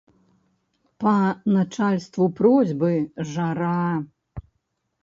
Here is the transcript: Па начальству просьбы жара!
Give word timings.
Па 1.05 1.13
начальству 1.57 2.25
просьбы 2.41 2.91
жара! 3.35 3.85